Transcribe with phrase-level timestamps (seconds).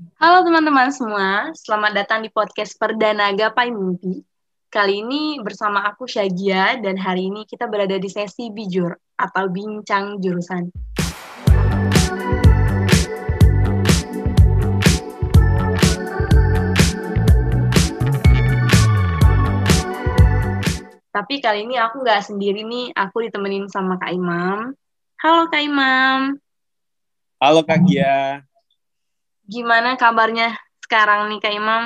[0.00, 4.24] Halo teman-teman semua, selamat datang di podcast Perdana Gapai Mimpi.
[4.72, 10.16] Kali ini bersama aku Syagia dan hari ini kita berada di sesi bijur atau bincang
[10.16, 10.72] jurusan.
[21.12, 24.72] Tapi kali ini aku nggak sendiri nih, aku ditemenin sama Kak Imam.
[25.20, 26.40] Halo Kak Imam.
[27.36, 28.48] Halo Kak Gia.
[29.50, 30.54] Gimana kabarnya
[30.86, 31.82] sekarang nih Kak Imam?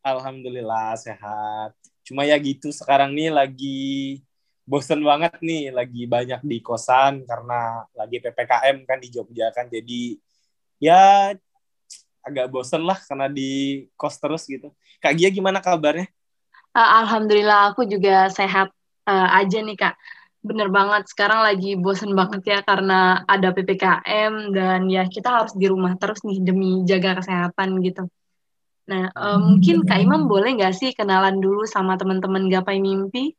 [0.00, 1.76] Alhamdulillah sehat.
[2.00, 4.24] Cuma ya gitu sekarang nih lagi
[4.64, 9.68] bosen banget nih, lagi banyak di kosan karena lagi PPKM kan di Jogja kan.
[9.68, 10.16] Jadi
[10.80, 11.36] ya
[12.24, 14.72] agak bosen lah karena di kos terus gitu.
[15.04, 16.08] Kak Gia gimana kabarnya?
[16.72, 18.72] Uh, Alhamdulillah aku juga sehat
[19.04, 20.00] uh, aja nih kak.
[20.38, 25.66] Bener banget sekarang lagi bosen banget ya karena ada ppkm dan ya kita harus di
[25.66, 28.06] rumah terus nih demi jaga kesehatan gitu.
[28.86, 33.34] Nah uh, mungkin kak Imam boleh nggak sih kenalan dulu sama teman-teman gapai mimpi?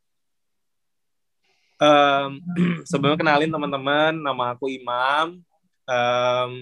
[1.80, 2.44] Um,
[2.90, 5.40] sebelum kenalin teman-teman, nama aku Imam.
[5.88, 6.52] Um,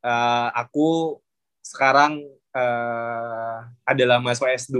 [0.00, 1.18] uh, aku
[1.60, 2.22] sekarang
[2.54, 4.78] uh, adalah mahasiswa S2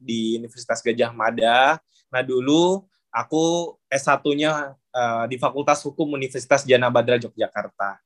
[0.00, 1.76] di Universitas Gajah Mada.
[2.08, 7.98] Nah, dulu aku S1-nya uh, di Fakultas Hukum Universitas Jana Badra Yogyakarta.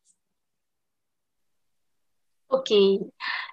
[2.53, 2.89] Oke, okay.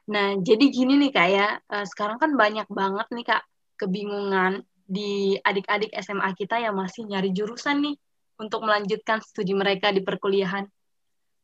[0.05, 3.43] nah jadi gini nih kak ya, uh, sekarang kan banyak banget nih kak
[3.79, 7.95] kebingungan di adik-adik SMA kita yang masih nyari jurusan nih
[8.37, 10.67] untuk melanjutkan studi mereka di perkuliahan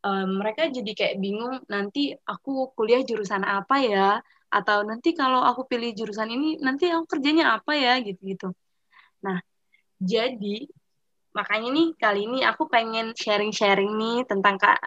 [0.03, 4.09] um, mereka jadi kayak bingung nanti aku kuliah jurusan apa ya
[4.47, 8.55] atau nanti kalau aku pilih jurusan ini nanti aku kerjanya apa ya gitu-gitu.
[9.25, 9.43] Nah,
[9.97, 10.69] jadi
[11.33, 14.81] makanya nih kali ini aku pengen sharing-sharing nih tentang Kak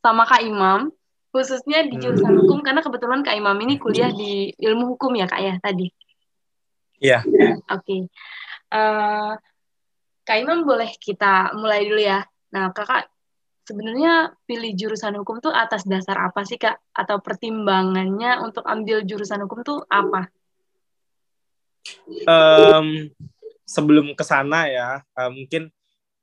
[0.00, 0.88] sama Kak Imam
[1.36, 2.40] khususnya di jurusan hmm.
[2.44, 5.92] hukum karena kebetulan Kak Imam ini kuliah di ilmu hukum ya Kak ya tadi.
[6.96, 7.20] Iya.
[7.28, 7.60] Yeah.
[7.68, 7.84] Oke.
[7.84, 8.00] Okay.
[8.72, 9.32] Uh, eh,
[10.24, 12.24] Kak Imam boleh kita mulai dulu ya.
[12.56, 13.12] Nah, Kakak
[13.66, 16.78] sebenarnya pilih jurusan hukum tuh atas dasar apa sih kak?
[16.94, 20.30] Atau pertimbangannya untuk ambil jurusan hukum tuh apa?
[22.26, 23.10] Um,
[23.66, 25.68] sebelum ke sana ya, uh, mungkin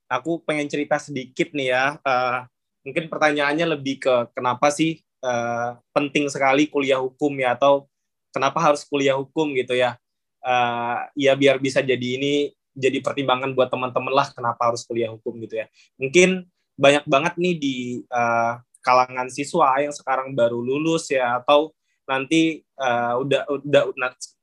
[0.07, 1.99] aku pengen cerita sedikit nih ya.
[2.01, 2.47] Uh,
[2.87, 7.87] mungkin pertanyaannya lebih ke kenapa sih uh, penting sekali kuliah hukum ya atau
[8.31, 9.99] kenapa harus kuliah hukum gitu ya?
[10.43, 15.37] Uh, ya biar bisa jadi ini jadi pertimbangan buat teman-teman lah kenapa harus kuliah hukum
[15.43, 15.67] gitu ya.
[15.99, 17.75] Mungkin banyak banget nih di
[18.09, 21.71] uh, kalangan siswa yang sekarang baru lulus ya atau
[22.03, 23.83] nanti uh, udah udah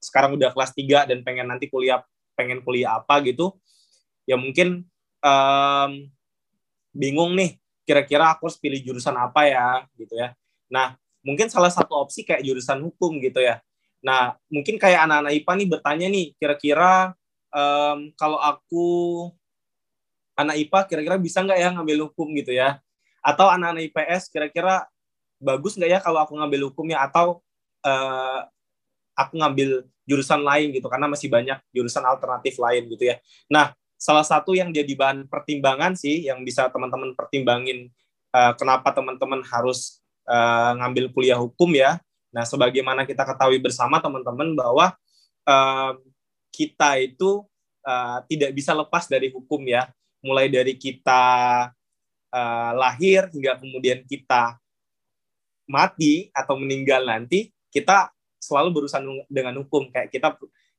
[0.00, 2.00] sekarang udah kelas 3 dan pengen nanti kuliah
[2.41, 3.53] pengen kuliah apa gitu
[4.25, 4.89] ya mungkin
[5.21, 5.93] um,
[6.97, 10.31] bingung nih kira-kira aku harus pilih jurusan apa ya gitu ya.
[10.71, 10.95] Nah
[11.27, 13.59] mungkin salah satu opsi kayak jurusan hukum gitu ya.
[13.99, 17.19] Nah mungkin kayak anak-anak IPA nih bertanya nih kira-kira
[17.51, 18.87] um, kalau aku
[20.39, 22.78] anak IPA kira-kira bisa nggak ya ngambil hukum gitu ya?
[23.21, 24.87] Atau anak-anak IPS kira-kira
[25.43, 27.43] bagus nggak ya kalau aku ngambil hukum ya atau
[27.83, 28.47] uh,
[29.26, 33.16] aku ngambil jurusan lain gitu karena masih banyak jurusan alternatif lain gitu ya.
[33.53, 37.92] Nah salah satu yang jadi bahan pertimbangan sih yang bisa teman-teman pertimbangin
[38.32, 42.00] uh, kenapa teman-teman harus uh, ngambil kuliah hukum ya.
[42.32, 44.97] Nah sebagaimana kita ketahui bersama teman-teman bahwa
[45.44, 45.92] uh,
[46.50, 47.44] kita itu
[47.84, 49.86] uh, tidak bisa lepas dari hukum ya.
[50.20, 51.22] Mulai dari kita
[52.32, 54.59] uh, lahir hingga kemudian kita
[55.70, 58.10] mati atau meninggal nanti kita
[58.41, 60.34] selalu berurusan dengan hukum kayak kita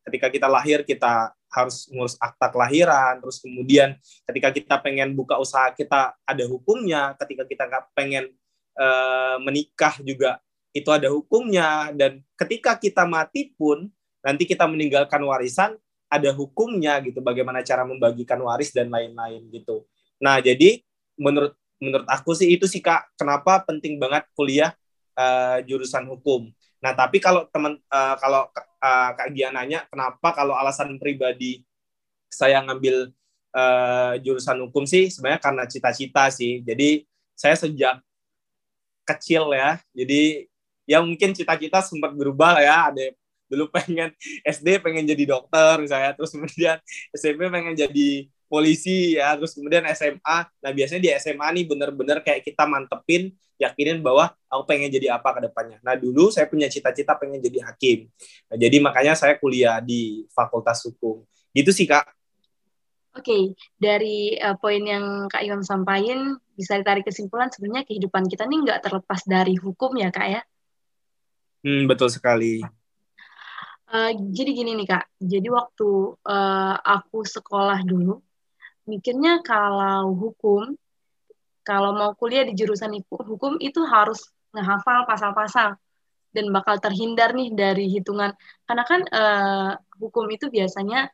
[0.10, 3.96] ketika kita lahir kita harus ngurus akta kelahiran terus kemudian
[4.26, 8.34] ketika kita pengen buka usaha kita ada hukumnya ketika kita nggak pengen
[8.82, 10.42] uh, menikah juga
[10.74, 13.92] itu ada hukumnya dan ketika kita mati pun
[14.26, 15.78] nanti kita meninggalkan warisan
[16.12, 19.88] ada hukumnya gitu bagaimana cara membagikan waris dan lain-lain gitu.
[20.20, 20.84] Nah, jadi
[21.16, 24.76] menurut menurut aku sih itu sih Kak, kenapa penting banget kuliah
[25.16, 26.52] uh, jurusan hukum.
[26.82, 28.50] Nah, tapi kalau teman uh, kalau
[28.82, 31.62] uh, Kak Gia nanya kenapa kalau alasan pribadi
[32.32, 33.14] saya ngambil
[33.54, 36.66] uh, jurusan hukum sih sebenarnya karena cita-cita sih.
[36.66, 37.06] Jadi
[37.38, 38.02] saya sejak
[39.06, 39.78] kecil ya.
[39.94, 40.50] Jadi
[40.90, 43.14] ya mungkin cita-cita sempat berubah ya, ada
[43.52, 44.16] dulu pengen
[44.56, 46.80] SD pengen jadi dokter misalnya terus kemudian
[47.12, 52.44] SMP pengen jadi polisi ya terus kemudian SMA nah biasanya di SMA nih bener-bener kayak
[52.44, 57.16] kita mantepin yakinin bahwa aku pengen jadi apa ke depannya nah dulu saya punya cita-cita
[57.16, 58.12] pengen jadi hakim
[58.52, 61.24] nah, jadi makanya saya kuliah di Fakultas Hukum
[61.56, 62.12] gitu sih kak
[63.12, 63.44] Oke, okay.
[63.76, 68.88] dari uh, poin yang Kak Imam sampaikan, bisa ditarik kesimpulan sebenarnya kehidupan kita ini nggak
[68.88, 70.42] terlepas dari hukum ya Kak ya?
[71.60, 72.64] Hmm, betul sekali.
[73.92, 75.90] Uh, jadi gini nih Kak, jadi waktu
[76.24, 78.24] uh, aku sekolah dulu,
[78.92, 80.76] mikirnya kalau hukum,
[81.64, 84.20] kalau mau kuliah di jurusan hukum itu harus
[84.52, 85.80] ngehafal pasal-pasal
[86.36, 88.36] dan bakal terhindar nih dari hitungan
[88.68, 91.12] karena kan uh, hukum itu biasanya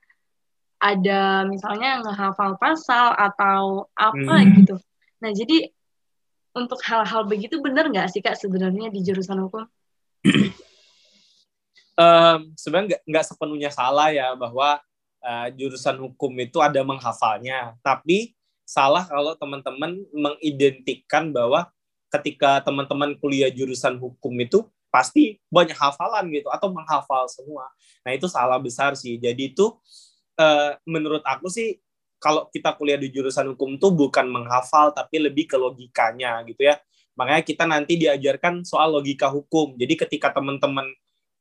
[0.78, 4.50] ada misalnya ngehafal pasal atau apa hmm.
[4.62, 4.76] gitu.
[5.22, 5.74] Nah jadi
[6.54, 9.66] untuk hal-hal begitu benar nggak sih kak sebenarnya di jurusan hukum?
[11.98, 14.78] um, sebenarnya nggak sepenuhnya salah ya bahwa
[15.24, 18.38] uh, jurusan hukum itu ada menghafalnya, tapi
[18.68, 21.72] salah kalau teman-teman mengidentikan bahwa
[22.12, 27.68] ketika teman-teman kuliah jurusan hukum itu pasti banyak hafalan gitu atau menghafal semua.
[28.04, 29.20] Nah itu salah besar sih.
[29.20, 29.76] Jadi itu
[30.40, 31.80] uh, menurut aku sih
[32.18, 36.80] kalau kita kuliah di jurusan hukum tuh bukan menghafal tapi lebih ke logikanya gitu ya.
[37.18, 39.74] Makanya kita nanti diajarkan soal logika hukum.
[39.78, 40.86] Jadi ketika teman-teman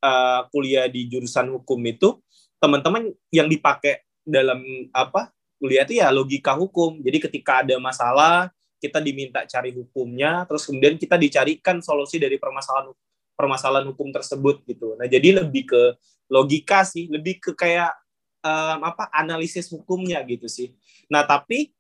[0.01, 2.17] uh, kuliah di jurusan hukum itu,
[2.61, 7.01] teman-teman yang dipakai dalam apa kuliah itu ya logika hukum.
[7.01, 12.93] Jadi ketika ada masalah, kita diminta cari hukumnya, terus kemudian kita dicarikan solusi dari permasalahan
[13.37, 14.97] permasalahan hukum tersebut gitu.
[14.97, 15.83] Nah jadi lebih ke
[16.29, 17.93] logika sih, lebih ke kayak
[18.41, 20.73] um, apa analisis hukumnya gitu sih.
[21.09, 21.73] Nah tapi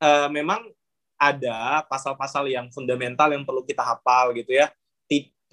[0.00, 0.64] uh, memang
[1.14, 4.68] ada pasal-pasal yang fundamental yang perlu kita hafal gitu ya.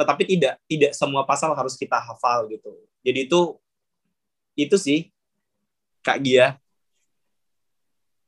[0.02, 2.74] Tetapi tidak tidak semua pasal harus kita hafal gitu.
[3.06, 3.61] Jadi itu
[4.56, 5.10] itu sih
[6.02, 6.58] Kak Gia.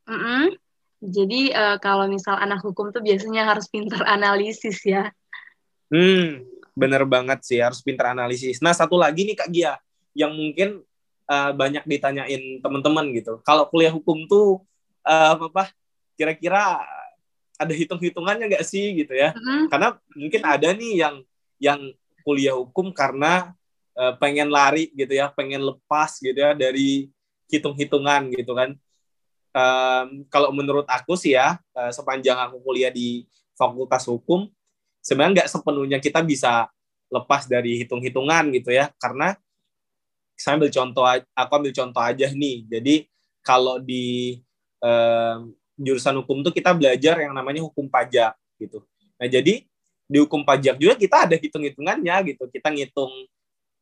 [0.04, 0.44] Mm -hmm.
[1.04, 5.12] Jadi uh, kalau misal anak hukum tuh biasanya harus pintar analisis ya.
[5.92, 8.64] Hmm, bener banget sih harus pintar analisis.
[8.64, 9.76] Nah satu lagi nih Kak Gia
[10.16, 10.80] yang mungkin
[11.28, 13.42] uh, banyak ditanyain teman-teman gitu.
[13.44, 14.64] Kalau kuliah hukum tuh
[15.04, 15.68] uh, apa?
[16.16, 16.80] Kira-kira
[17.54, 19.36] ada hitung-hitungannya nggak sih gitu ya?
[19.36, 19.60] Mm-hmm.
[19.68, 21.16] Karena mungkin ada nih yang
[21.60, 21.80] yang
[22.24, 23.52] kuliah hukum karena
[23.98, 27.10] uh, pengen lari gitu ya, pengen lepas gitu ya dari
[27.50, 28.74] hitung-hitungan gitu kan.
[29.54, 34.50] Um, kalau menurut aku sih ya, uh, sepanjang aku kuliah di Fakultas Hukum,
[34.98, 36.66] sebenarnya nggak sepenuhnya kita bisa
[37.06, 39.38] lepas dari hitung-hitungan gitu ya, karena
[40.34, 42.66] saya ambil contoh aku ambil contoh aja nih.
[42.66, 42.94] Jadi
[43.38, 44.34] kalau di
[44.82, 45.36] eh,
[45.78, 48.82] jurusan hukum tuh kita belajar yang namanya hukum pajak gitu.
[49.18, 49.62] Nah jadi
[50.04, 52.50] di hukum pajak juga kita ada hitung-hitungannya gitu.
[52.50, 53.10] Kita ngitung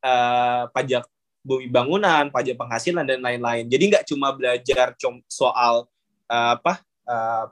[0.02, 1.06] eh, pajak
[1.43, 4.94] bumi bangunan pajak penghasilan dan lain-lain jadi nggak cuma belajar
[5.31, 5.87] soal
[6.26, 7.46] eh, apa eh,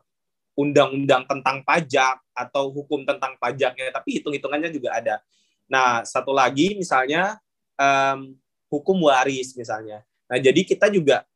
[0.58, 5.22] undang-undang tentang pajak atau hukum tentang pajaknya tapi hitung-hitungannya juga ada
[5.70, 7.38] nah satu lagi misalnya
[7.80, 8.34] um,
[8.70, 10.06] hukum waris misalnya.
[10.30, 11.26] Nah, jadi kita juga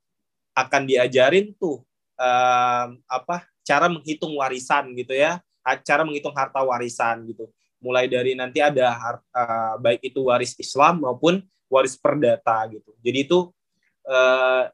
[0.55, 1.83] akan diajarin tuh
[2.15, 5.43] um, apa cara menghitung warisan gitu ya,
[5.83, 7.51] cara menghitung harta warisan gitu.
[7.85, 8.97] Mulai dari nanti ada
[9.37, 12.97] uh, baik itu waris Islam maupun waris perdata gitu.
[13.05, 13.53] Jadi itu
[14.09, 14.65] uh,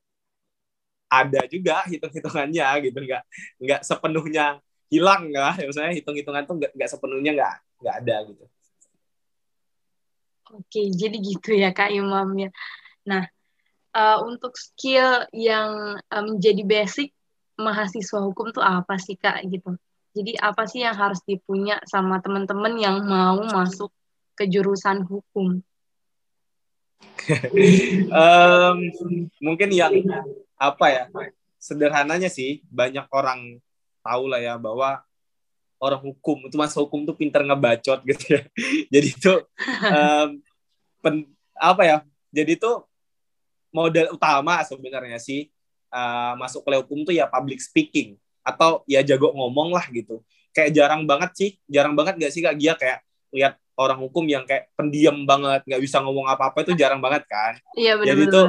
[1.10, 3.22] ada juga hitung-hitungannya gitu, nggak
[3.58, 8.44] nggak sepenuhnya hilang nggak, misalnya hitung-hitungan tuh nggak nggak sepenuhnya nggak nggak ada gitu.
[10.50, 12.50] Oke, jadi gitu ya Kak Imam ya.
[13.06, 13.22] Nah,
[13.94, 17.14] uh, untuk skill yang uh, menjadi basic
[17.54, 19.78] mahasiswa hukum tuh apa sih Kak gitu?
[20.10, 23.94] Jadi apa sih yang harus dipunya sama teman-teman yang mau masuk
[24.34, 25.62] ke jurusan hukum?
[28.12, 28.78] um,
[29.40, 29.94] mungkin yang
[30.56, 31.04] apa ya
[31.60, 33.60] sederhananya sih banyak orang
[34.00, 35.00] tahu lah ya bahwa
[35.80, 38.42] orang hukum itu masa hukum tuh pinter ngebacot gitu ya
[38.92, 39.34] jadi itu
[39.88, 40.28] um,
[41.00, 41.24] pen,
[41.56, 41.96] apa ya
[42.28, 42.70] jadi itu
[43.72, 45.48] model utama sebenarnya sih
[45.92, 50.20] uh, masuk kuliah hukum tuh ya public speaking atau ya jago ngomong lah gitu.
[50.50, 52.58] Kayak jarang banget sih jarang banget gak sih kak?
[52.58, 52.98] Gia kayak
[53.30, 57.56] lihat orang hukum yang kayak pendiam banget nggak bisa ngomong apa-apa itu jarang banget kan?
[57.78, 58.42] Iya benar jadi itu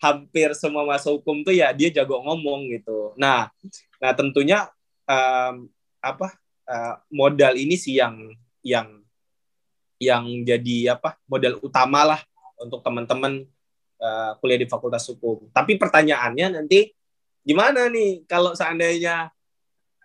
[0.00, 3.16] hampir semua masuk hukum tuh ya dia jago ngomong gitu.
[3.16, 3.48] Nah
[3.96, 4.68] nah tentunya
[5.08, 5.68] um,
[6.00, 6.36] apa
[6.68, 8.16] uh, modal ini sih yang
[8.60, 9.00] yang
[10.00, 12.20] yang jadi apa modal utama lah
[12.56, 13.44] untuk teman-teman
[14.00, 15.48] uh, kuliah di Fakultas Hukum.
[15.52, 16.92] Tapi pertanyaannya nanti
[17.46, 19.32] gimana nih kalau seandainya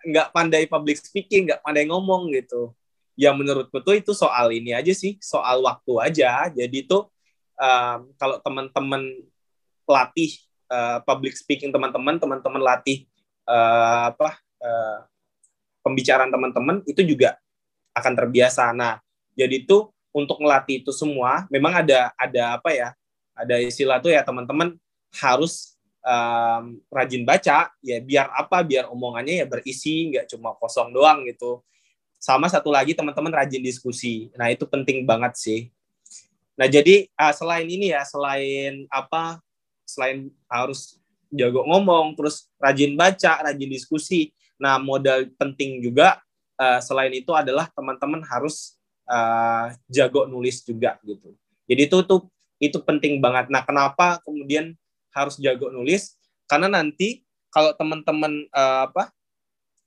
[0.06, 2.72] nggak pandai public speaking, nggak pandai ngomong gitu.
[3.16, 6.46] Ya menurutku tuh itu soal ini aja sih, soal waktu aja.
[6.52, 7.08] Jadi tuh
[7.58, 9.02] um, kalau teman-teman
[9.88, 10.30] latih
[10.70, 13.08] uh, public speaking teman-teman, teman-teman latih
[13.48, 14.98] uh, apa uh,
[15.82, 17.40] pembicaraan teman-teman itu juga
[17.96, 18.70] akan terbiasa.
[18.76, 19.00] Nah,
[19.32, 22.88] jadi itu untuk melatih itu semua memang ada ada apa ya?
[23.36, 24.76] Ada istilah tuh ya teman-teman
[25.20, 25.75] harus
[26.06, 31.60] um, rajin baca ya biar apa biar omongannya ya berisi nggak cuma kosong doang gitu.
[32.16, 34.30] Sama satu lagi teman-teman rajin diskusi.
[34.38, 35.60] Nah itu penting banget sih.
[36.54, 39.42] Nah jadi uh, selain ini ya selain apa
[39.84, 40.96] selain harus
[41.28, 44.30] jago ngomong terus rajin baca rajin diskusi.
[44.56, 46.22] Nah modal penting juga
[46.56, 48.78] uh, selain itu adalah teman-teman harus
[49.10, 51.34] uh, jago nulis juga gitu.
[51.66, 53.52] Jadi itu tuh itu penting banget.
[53.52, 54.72] Nah, kenapa kemudian
[55.16, 56.20] harus jago nulis?
[56.44, 59.08] Karena nanti kalau teman-teman uh, apa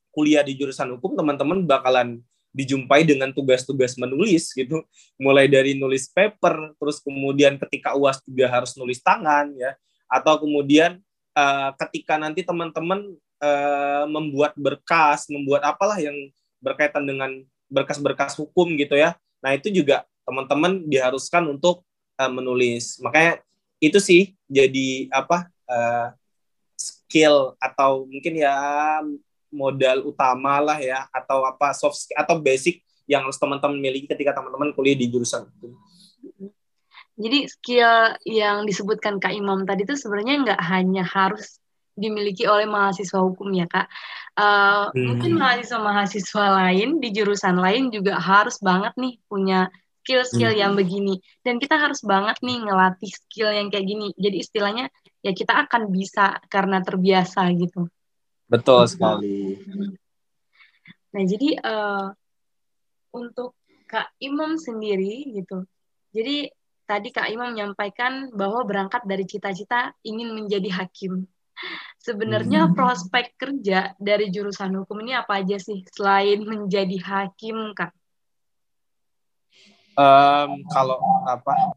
[0.10, 2.18] kuliah di jurusan hukum, teman-teman bakalan
[2.50, 4.82] dijumpai dengan tugas-tugas menulis gitu.
[5.22, 9.78] Mulai dari nulis paper, terus kemudian ketika UAS juga harus nulis tangan ya,
[10.10, 10.98] atau kemudian
[11.38, 16.16] uh, ketika nanti teman-teman uh, membuat berkas, membuat apalah yang
[16.58, 19.14] berkaitan dengan berkas-berkas hukum gitu ya.
[19.40, 21.86] Nah, itu juga teman-teman diharuskan untuk
[22.18, 22.98] uh, menulis.
[23.00, 23.40] Makanya
[23.80, 26.12] itu sih jadi apa uh,
[26.76, 28.54] skill atau mungkin ya
[29.54, 34.38] modal utama lah ya atau apa soft skill atau basic yang harus teman-teman miliki ketika
[34.38, 35.74] teman-teman kuliah di jurusan itu.
[37.20, 41.60] Jadi skill yang disebutkan Kak Imam tadi itu sebenarnya nggak hanya harus
[42.00, 43.92] dimiliki oleh mahasiswa hukum ya kak.
[44.40, 45.04] Uh, hmm.
[45.04, 49.68] Mungkin mahasiswa-mahasiswa lain di jurusan lain juga harus banget nih punya
[50.02, 50.62] skill-skill hmm.
[50.62, 51.20] yang begini.
[51.44, 54.08] Dan kita harus banget nih ngelatih skill yang kayak gini.
[54.16, 54.86] Jadi istilahnya
[55.20, 57.88] ya kita akan bisa karena terbiasa gitu.
[58.50, 59.60] Betul sekali.
[61.14, 62.08] Nah jadi uh,
[63.14, 65.66] untuk kak Imam sendiri gitu.
[66.14, 66.50] Jadi
[66.90, 71.30] tadi kak Imam menyampaikan bahwa berangkat dari cita-cita ingin menjadi hakim.
[72.00, 72.74] Sebenarnya hmm.
[72.74, 77.92] prospek kerja dari jurusan hukum ini apa aja sih selain menjadi hakim kak
[80.00, 81.76] um, kalau apa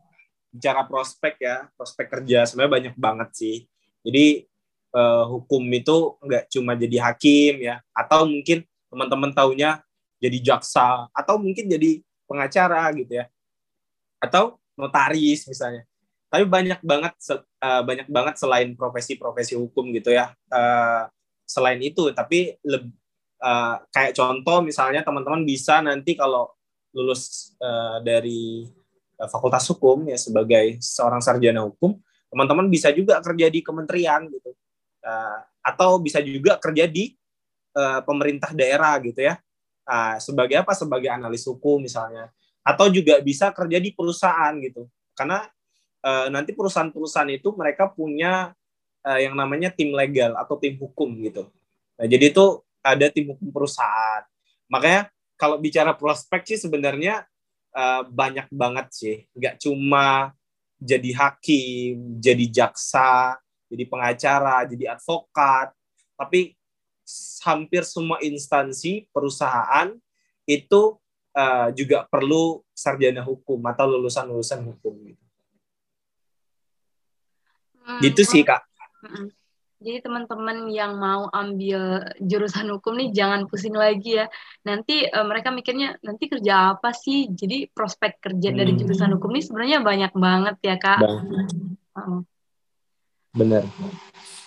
[0.55, 3.57] bicara prospek ya prospek kerja sebenarnya banyak banget sih.
[4.03, 4.47] Jadi
[4.95, 8.63] uh, hukum itu nggak cuma jadi hakim ya atau mungkin
[8.93, 9.81] teman-teman taunya
[10.23, 11.99] jadi jaksa atau mungkin jadi
[12.29, 13.27] pengacara gitu ya
[14.23, 15.83] atau notaris misalnya.
[16.33, 17.13] Tapi banyak banget
[17.61, 21.05] uh, banyak banget selain profesi-profesi hukum gitu ya uh,
[21.45, 22.89] selain itu tapi lebih
[23.45, 26.49] uh, kayak contoh misalnya teman-teman bisa nanti kalau
[26.93, 28.69] lulus uh, dari
[29.19, 31.97] uh, Fakultas Hukum ya sebagai seorang sarjana hukum,
[32.33, 34.53] teman-teman bisa juga kerja di kementerian gitu.
[35.03, 37.15] Uh, atau bisa juga kerja di
[37.75, 39.41] uh, pemerintah daerah gitu ya.
[39.83, 40.73] Uh, sebagai apa?
[40.77, 42.31] Sebagai analis hukum misalnya.
[42.63, 44.87] Atau juga bisa kerja di perusahaan gitu.
[45.19, 45.43] Karena
[46.07, 48.55] uh, nanti perusahaan-perusahaan itu mereka punya
[49.07, 51.51] uh, yang namanya tim legal atau tim hukum gitu.
[51.99, 54.23] Nah, jadi itu ada tim hukum perusahaan.
[54.71, 55.11] Makanya
[55.43, 57.27] kalau bicara prospek sih sebenarnya
[57.75, 59.17] uh, banyak banget sih.
[59.35, 60.31] Nggak cuma
[60.79, 65.75] jadi hakim, jadi jaksa, jadi pengacara, jadi advokat,
[66.15, 66.55] tapi
[67.43, 69.91] hampir semua instansi perusahaan
[70.47, 70.95] itu
[71.35, 75.25] uh, juga perlu sarjana hukum atau lulusan-lulusan hukum gitu.
[77.83, 77.99] Hmm.
[77.99, 78.63] Gitu sih kak.
[79.03, 79.35] Hmm.
[79.83, 84.31] Jadi teman-teman yang mau ambil jurusan hukum nih jangan pusing lagi ya.
[84.63, 87.27] Nanti uh, mereka mikirnya nanti kerja apa sih?
[87.35, 88.59] Jadi prospek kerja hmm.
[88.63, 91.03] dari jurusan hukum ini sebenarnya banyak banget ya kak.
[91.99, 92.23] Uh.
[93.35, 93.67] Benar.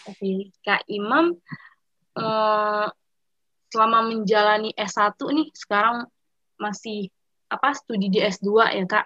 [0.05, 1.33] Oke, Kak Imam
[2.15, 2.87] uh,
[3.73, 6.05] selama menjalani S1 nih sekarang
[6.61, 7.09] masih
[7.51, 9.05] apa studi di S2 ya kak.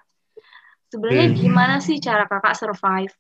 [0.93, 1.38] Sebenarnya hmm.
[1.41, 3.13] gimana sih cara kakak survive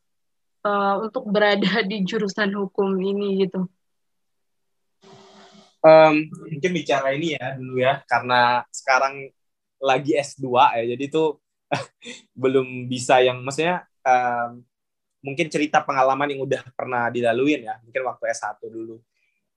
[0.63, 3.67] uh, untuk berada di jurusan hukum ini gitu?
[5.79, 9.31] Um, mungkin bicara ini ya dulu ya, karena sekarang
[9.79, 10.43] lagi S2
[10.75, 11.39] ya, jadi itu
[12.41, 14.59] belum bisa yang maksudnya um,
[15.23, 18.99] mungkin cerita pengalaman yang udah pernah dilaluin ya, mungkin waktu S1 dulu.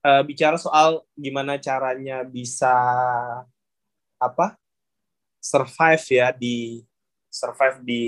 [0.02, 2.74] Uh, bicara soal gimana caranya bisa
[4.18, 4.58] apa
[5.42, 6.82] survive ya di
[7.26, 8.02] survive di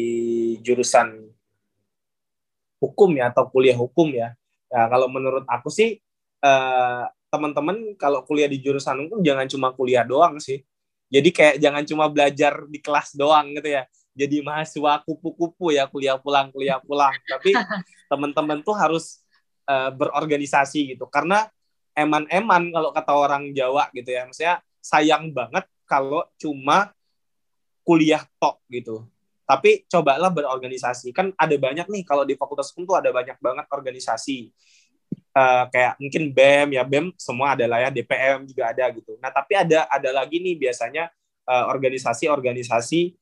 [0.63, 1.35] jurusan
[2.85, 4.37] hukum ya atau kuliah hukum ya.
[4.69, 5.97] Ya kalau menurut aku sih
[6.45, 10.61] uh, teman-teman kalau kuliah di jurusan hukum jangan cuma kuliah doang sih.
[11.09, 13.89] Jadi kayak jangan cuma belajar di kelas doang gitu ya.
[14.15, 17.17] Jadi mahasiswa kupu-kupu ya kuliah pulang kuliah pulang.
[17.25, 17.57] Tapi
[18.13, 19.25] teman-teman tuh harus
[19.65, 21.09] uh, berorganisasi gitu.
[21.09, 21.49] Karena
[21.95, 24.29] eman-eman kalau kata orang Jawa gitu ya.
[24.29, 26.93] Maksudnya sayang banget kalau cuma
[27.85, 29.05] kuliah tok gitu
[29.45, 33.67] tapi cobalah berorganisasi kan ada banyak nih kalau di fakultas hukum tuh ada banyak banget
[33.69, 34.53] organisasi
[35.37, 39.57] uh, kayak mungkin bem ya bem semua adalah ya dpm juga ada gitu nah tapi
[39.57, 41.13] ada ada lagi nih biasanya
[41.49, 43.15] uh, organisasi-organisasi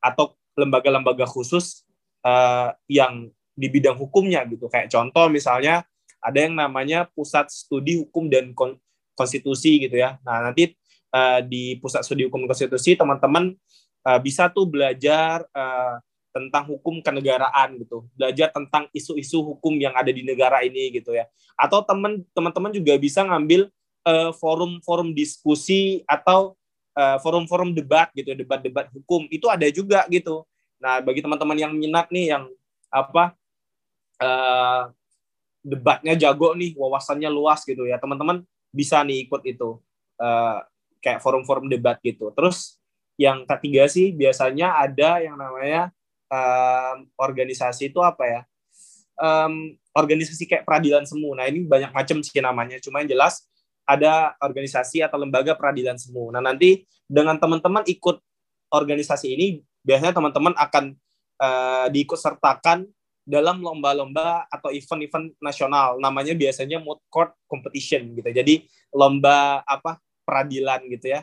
[0.00, 1.86] atau lembaga-lembaga khusus
[2.26, 4.70] uh, yang di bidang hukumnya gitu.
[4.70, 5.82] Kayak contoh misalnya
[6.18, 8.54] ada yang namanya Pusat Studi Hukum dan
[9.14, 10.18] Konstitusi gitu ya.
[10.22, 10.74] Nah, nanti
[11.14, 13.54] uh, di Pusat Studi Hukum Konstitusi teman-teman
[14.08, 16.00] uh, bisa tuh belajar uh,
[16.32, 18.08] tentang hukum kenegaraan gitu.
[18.16, 21.28] Belajar tentang isu-isu hukum yang ada di negara ini gitu ya.
[21.60, 23.68] Atau teman teman-teman juga bisa ngambil
[24.40, 26.56] forum-forum uh, diskusi atau
[26.98, 29.28] forum-forum debat gitu, debat-debat hukum.
[29.30, 30.42] Itu ada juga gitu.
[30.82, 32.50] Nah, bagi teman-teman yang minat nih yang
[32.90, 33.38] apa
[34.22, 34.90] uh,
[35.62, 37.98] debatnya jago nih, wawasannya luas gitu ya.
[38.02, 39.78] Teman-teman bisa nih ikut itu
[40.18, 40.58] uh,
[40.98, 42.30] kayak forum-forum debat gitu.
[42.34, 42.78] Terus
[43.18, 45.90] yang ketiga sih biasanya ada yang namanya
[46.30, 48.40] um, organisasi itu apa ya?
[49.18, 51.34] Um, organisasi kayak peradilan semu.
[51.34, 52.78] Nah ini banyak macam sih namanya.
[52.78, 53.42] Cuma yang jelas
[53.82, 56.30] ada organisasi atau lembaga peradilan semu.
[56.30, 58.22] Nah nanti dengan teman-teman ikut
[58.70, 59.48] organisasi ini,
[59.82, 60.94] biasanya teman-teman akan
[61.42, 62.86] uh, diikut sertakan
[63.28, 68.64] dalam lomba-lomba atau event-event nasional namanya biasanya moot court competition gitu jadi
[68.96, 71.20] lomba apa peradilan gitu ya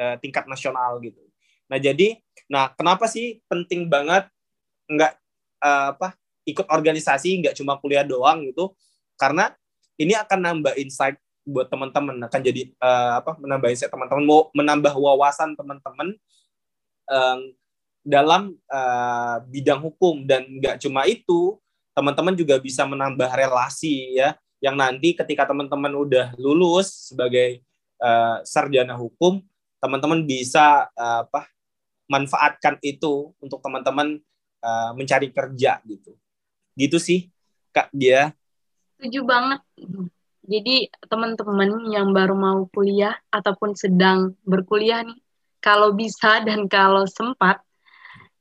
[0.00, 1.20] eh, tingkat nasional gitu.
[1.72, 2.20] Nah jadi
[2.52, 4.28] nah kenapa sih penting banget
[4.90, 5.12] nggak
[5.64, 6.12] uh, apa
[6.44, 8.74] ikut organisasi nggak cuma kuliah doang gitu?
[9.16, 9.54] Karena
[9.96, 14.94] ini akan nambah insight buat teman-teman akan jadi uh, apa menambah insight teman-teman mau menambah
[14.94, 16.14] wawasan teman-teman
[17.10, 17.40] um,
[18.02, 20.26] dalam uh, bidang hukum.
[20.26, 21.56] Dan nggak cuma itu
[21.94, 24.34] teman-teman juga bisa menambah relasi ya.
[24.62, 27.62] Yang nanti ketika teman-teman udah lulus sebagai
[27.98, 29.42] uh, sarjana hukum
[29.82, 31.50] teman-teman bisa uh, apa
[32.06, 34.22] manfaatkan itu untuk teman-teman
[34.62, 36.14] uh, mencari kerja gitu
[36.78, 37.26] gitu sih
[37.74, 38.30] kak dia
[38.96, 39.60] setuju banget
[40.46, 45.18] jadi teman-teman yang baru mau kuliah ataupun sedang berkuliah nih
[45.62, 47.62] kalau bisa dan kalau sempat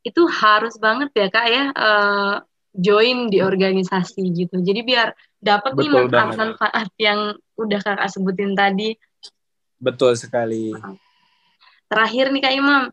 [0.02, 2.36] itu harus banget ya kak ya uh,
[2.76, 4.64] join di organisasi gitu.
[4.64, 5.12] Jadi biar
[5.44, 8.96] dapat nih manfaat-manfaat yang udah kakak sebutin tadi.
[9.76, 10.72] Betul sekali.
[11.92, 12.84] Terakhir nih kak Imam,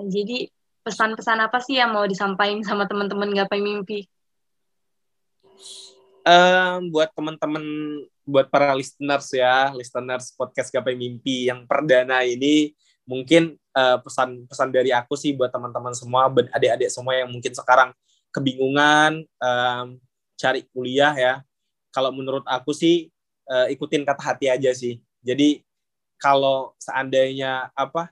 [0.00, 0.48] jadi
[0.80, 4.08] pesan-pesan apa sih yang mau disampaikan sama teman-teman gapai mimpi?
[6.24, 7.60] Um, buat teman-teman,
[8.24, 12.72] buat para listeners ya, listeners podcast gapai mimpi yang perdana ini,
[13.04, 17.92] mungkin uh, pesan-pesan dari aku sih buat teman-teman semua, adik-adik semua yang mungkin sekarang
[18.32, 20.00] kebingungan um,
[20.40, 21.34] cari kuliah ya.
[21.92, 23.12] Kalau menurut aku sih
[23.52, 24.96] uh, ikutin kata hati aja sih.
[25.20, 25.60] Jadi
[26.18, 28.10] kalau seandainya apa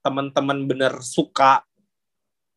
[0.00, 1.60] teman-teman bener suka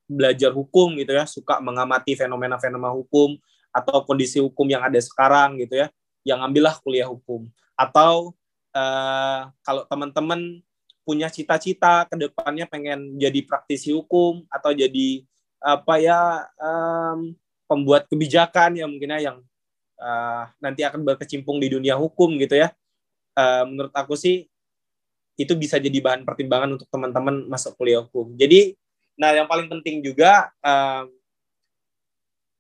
[0.08, 3.36] belajar hukum gitu ya, suka mengamati fenomena-fenomena hukum
[3.74, 5.88] atau kondisi hukum yang ada sekarang gitu ya,
[6.28, 7.50] yang ambillah kuliah hukum.
[7.74, 8.38] Atau
[8.76, 10.62] uh, kalau teman-teman
[11.04, 15.28] punya cita-cita ke depannya pengen jadi praktisi hukum atau jadi
[15.60, 17.36] apa ya um,
[17.68, 19.38] pembuat kebijakan ya mungkin ya yang
[20.00, 22.72] uh, nanti akan berkecimpung di dunia hukum gitu ya.
[23.34, 24.46] Uh, menurut aku sih
[25.34, 28.38] itu bisa jadi bahan pertimbangan untuk teman-teman masuk kuliah hukum.
[28.38, 28.78] Jadi,
[29.18, 31.10] nah yang paling penting juga um,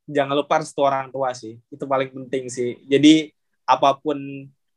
[0.09, 1.61] jangan lupa restu orang tua sih.
[1.69, 2.81] Itu paling penting sih.
[2.89, 3.29] Jadi
[3.69, 4.17] apa pun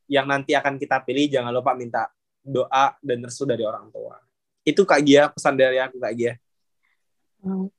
[0.07, 2.07] yang nanti akan kita pilih jangan lupa minta
[2.45, 4.21] doa dan restu dari orang tua.
[4.63, 6.35] Itu Kak Gia, pesan dari aku Kak Gia.
[7.43, 7.71] Hmm.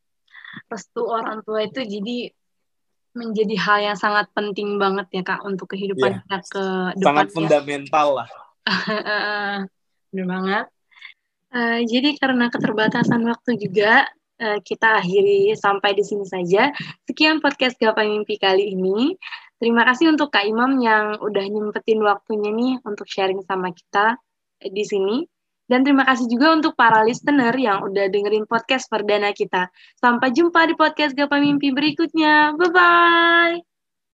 [0.68, 2.34] Restu orang tua itu jadi
[3.18, 6.22] menjadi hal yang sangat penting banget ya Kak untuk kehidupan yeah.
[6.24, 6.66] kita ke
[7.02, 7.06] depan.
[7.10, 8.30] Sangat fundamental lah.
[10.14, 10.66] Benar banget.
[11.48, 14.06] Uh, jadi karena keterbatasan waktu juga
[14.38, 16.70] uh, kita akhiri sampai di sini saja.
[17.10, 19.18] Sekian podcast Gapai Mimpi kali ini.
[19.58, 24.22] Terima kasih untuk Kak Imam yang udah nyempetin waktunya nih untuk sharing sama kita
[24.62, 25.26] di sini.
[25.68, 29.68] Dan terima kasih juga untuk para listener yang udah dengerin podcast perdana kita.
[30.00, 32.56] Sampai jumpa di podcast Gapa Mimpi berikutnya.
[32.56, 33.67] Bye-bye!